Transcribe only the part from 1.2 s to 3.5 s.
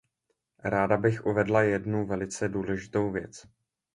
uvedla jednu velice důležitou věc.